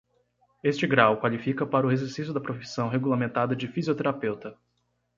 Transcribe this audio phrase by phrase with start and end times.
[0.63, 4.57] Este grau qualifica para o exercício da profissão regulamentada de fisioterapeuta.